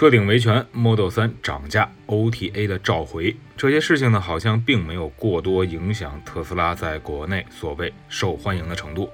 [0.00, 9.10] 车顶维权，Model 3涨价，OTA 的召回，这些事情呢，好像并没有过多影响特斯拉在国内所谓受欢迎的程度。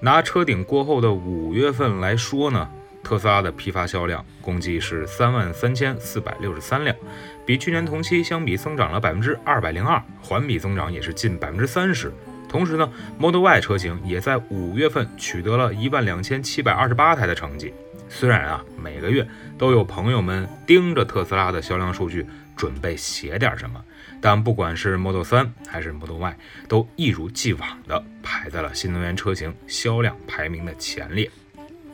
[0.00, 2.70] 拿车顶过后的五月份来说呢，
[3.02, 6.94] 特斯拉的批发销量共计是三万三千四百六十三辆，
[7.44, 12.14] 比去年同期相比增长了百分之二百零二，环比增长也是近百分之三十。
[12.48, 12.88] 同时呢
[13.18, 17.74] ，Model Y 车型也在五月份取得了一万两千七百二十八台的成绩。
[18.12, 23.82] 虽然啊，每个月都有朋友们盯着特斯拉的销量数据，准备写点什么，
[24.20, 26.36] 但不管是 Model 3还是 Model Y，
[26.68, 31.30] 都一如既往的排在了新能源车型销量排名的前列。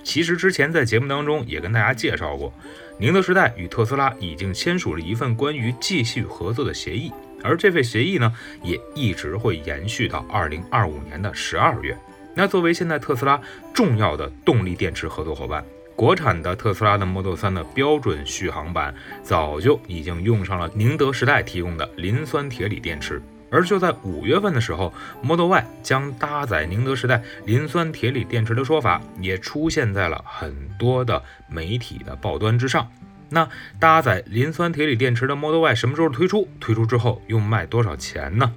[0.02, 2.52] 其实之前在节目当中也跟大家介绍过，
[2.98, 7.12] 宁德时代与特斯拉已经签署了一份关于继续合作的协议，
[7.44, 8.32] 而这份协议呢，
[8.62, 11.96] 也一直会延续到二零二五年的十二月。
[12.34, 13.40] 那作为现在特斯拉
[13.74, 15.64] 重要的动力电池合作伙伴。
[15.96, 32.86] 国产的特斯拉的 Model 3的标准续航版早就已经用上了宁德时代提供的磷酸铁锂电池，而就在五月份的时候，Model Y 将搭载宁德时代磷酸铁锂电池的说法也出现在了很多的媒体的报端之上。
[33.30, 33.48] 那
[33.80, 36.46] 搭载磷酸铁锂电池的 Model Y 什么时候推出？
[36.60, 38.52] 推出之后又卖多少钱呢？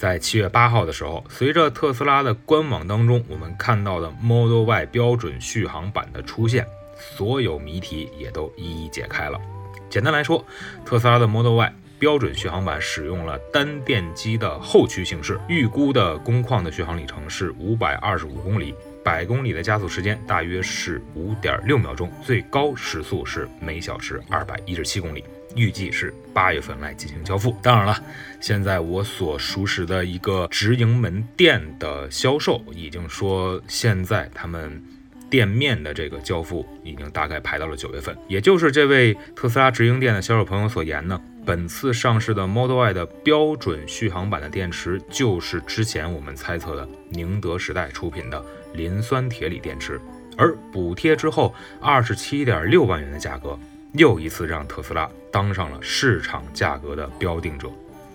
[0.00, 6.66] 在七月八号的时候，随着特斯拉的官网当中我们看到的 Model Y 标准续航版的出现，
[6.98, 9.38] 所有谜题也都一一解开了。
[9.90, 10.42] 简单来说，
[10.86, 18.74] 特斯拉的 Model Y 标准续航版使用了单电机的后驱形式，预估的工况的续航里程是五百二十五公里，
[19.04, 25.22] 百公里的加速时间大约是五点六秒钟，最高时速是每小时二百一十七公里。
[25.54, 27.56] 预计是八月份来进行交付。
[27.62, 28.04] 当然了，
[28.40, 34.82] 现在我所熟识的一个直营门店的销售已经说，现在他们
[35.28, 38.16] 店面的这个交付已经大概排到了九月份。
[38.28, 48.44] 也就是这位特斯拉直营店的销售朋友所言呢，本次上市的 Model Y 的标准续航版的电池，就是之前我们猜测的宁德时代出品的
[48.74, 50.00] 磷酸铁锂电池，
[50.36, 53.58] 而补贴之后二十七点六万元的价格。
[53.94, 57.68] 又一次让特斯拉当上了市场价格的标定者。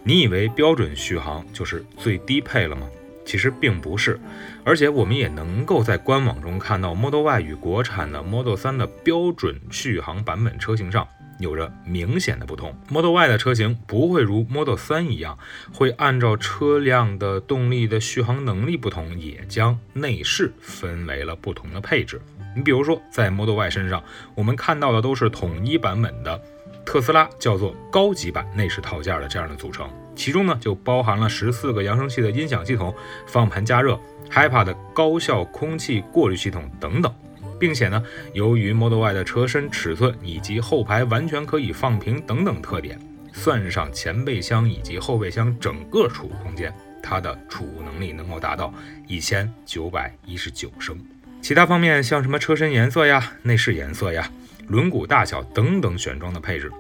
[0.04, 2.88] 你以为标准续航就是最低配了吗？
[3.26, 4.20] 其实并不是。
[4.64, 11.08] 而且我们也能够在官网中看到，Model Y 与国产的 Model 3的标准续航版本车型上
[11.40, 12.76] 有着明显的不同。
[12.90, 15.38] Model Y 的车型不会如 Model 3一样，
[15.74, 22.22] 会按照车辆的动力的续航能力不同，也将内饰分为了不同的配置。
[22.56, 24.02] 你比如说，在 Model Y 身上，
[24.34, 26.42] 我们看到的都是统一版本的
[26.86, 32.94] 特斯拉叫做高级版内饰套件的这样的组成，其中呢就包含了十四个扬声器的音响系统、
[33.28, 37.14] 方向盘加热、HiPA 的高效空气过滤系统等等，
[37.60, 43.00] 并且呢，由于 Model Y 的车身尺寸以及后排完全可以放平等等特点，
[43.34, 48.74] 算上前备箱以及后备箱整个储物空间，它的储物能力能够达到
[49.08, 50.98] 一千九百一十九升。
[51.42, 54.30] 其他方面，像什么车身颜色呀、内饰颜色呀、
[54.68, 56.72] 轮毂大小等等选装的配置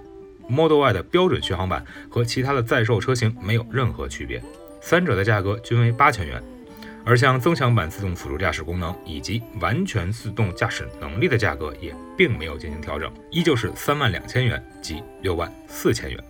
[0.48, 4.42] ，Model Y 的标准续航版和其他的在售车型没有任何区别，
[4.82, 6.42] 三者的价格均为八千元。
[7.06, 16.24] 而像增强版自动辅助驾驶功能以及完全自动驾驶能力的价格也并没有进行调整，依旧是三万两千元及六万四千元。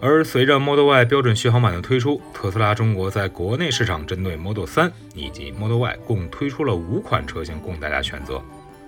[0.00, 8.40] 而随着 Model Y 标准续航版的推出，特斯拉中国在国内市场针对 Model 3以及 Model Y 共推出了五款车型供大家选择。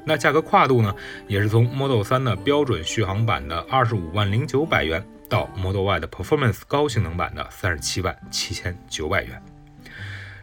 [0.05, 0.95] 那价格跨度呢，
[1.27, 9.43] 也是从 Model 3的标准续航版的二十五万零九百元，到 Model Y 的 Performance 高性能版的三十七万七千九百元。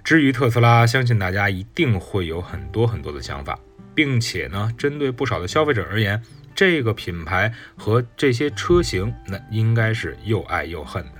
[0.07, 3.59] 至于特斯拉，相信大家一定会有很多很多的想法，
[3.93, 6.23] 并且呢，针对不少的消费者而言。
[6.55, 11.11] 这个品牌和这些车型，那应该是又爱又恨的。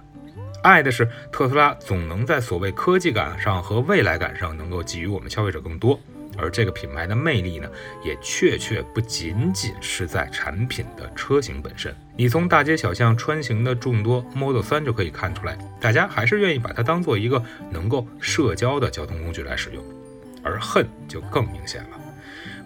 [0.64, 6.00] 爱的是特斯拉总能在所谓科技感上和未来感上能够给予我们消费者更多，
[6.38, 7.70] 而这个品牌的魅力呢，
[8.04, 11.94] 也确确不仅仅是在产品的车型本身。
[12.16, 19.84] 你从大街小巷穿行的众多 Model 3就可以看出来，大家还是愿意把它当做一个能够社交的交通工具来使用。
[20.44, 21.90] 而恨就更明显了。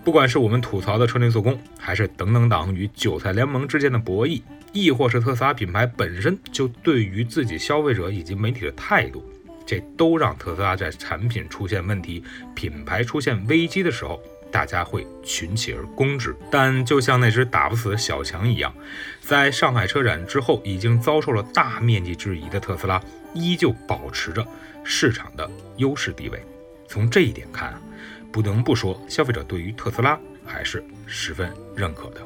[0.03, 4.41] 不管是我们吐槽的车内做工，还是等等党与韭菜联盟之间的博弈，
[4.71, 9.23] 亦或是特斯拉品牌本身就对于自己消费者以及媒体的态度，
[9.71, 12.21] 这都让特斯拉在产品出现问题、
[12.53, 14.21] 品牌出现危机的时候，
[14.51, 16.35] 大家会群起而攻之。
[16.51, 18.73] 但就像那只打不死的小强一样，
[19.21, 23.01] 在上海车展之后已经遭受了大面积质疑的特斯拉，
[23.33, 24.45] 依旧保持着
[24.83, 26.43] 市场的优势地位。
[26.85, 27.81] 从这一点看啊。
[28.29, 32.21] 不能不说，消费者对于特斯拉还是十分认可的。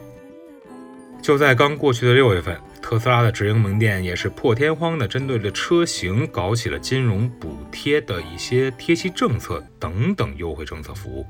[1.21, 11.25] 就在刚过去的六月份，特斯拉的直营门店也是破天荒的针对着车型搞起了金融补贴的一些贴息政策等等优惠政策服务。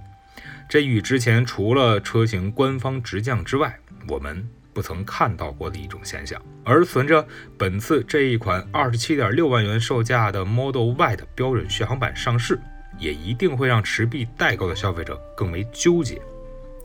[0.69, 3.77] 这与之前除了车型官方直降之外，
[4.07, 6.41] 我们不曾看到过的一种现象。
[6.63, 7.25] 而随着
[7.57, 12.59] 本次这一款二十七点六万元售价的 Model Y 的标准续航版上市。
[12.97, 16.17] 也一定会让持币待购的消费者更为纠结，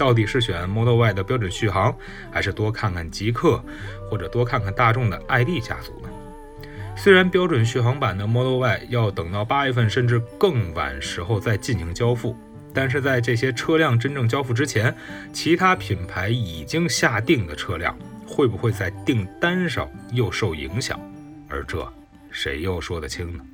[0.00, 1.94] 到底是选 Model Y 的标准续航，
[2.30, 3.62] 还是多看看极客，
[4.08, 6.08] 或者多看看大众的 ID 家族呢？
[6.96, 12.34] 虽然标准续航版的 Model Y 要等到八月份甚至更晚时候再进行交付，
[12.72, 14.96] 但是在这些车辆真正交付之前，
[15.34, 17.94] 其他品牌已经下定的车辆
[18.26, 20.98] 会不会在订单上又受影响？
[21.46, 21.86] 而这
[22.30, 23.44] 谁又说得清呢？